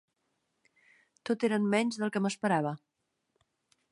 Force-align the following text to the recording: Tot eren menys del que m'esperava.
Tot 1.31 1.45
eren 1.49 1.69
menys 1.75 2.01
del 2.03 2.13
que 2.17 2.23
m'esperava. 2.27 2.75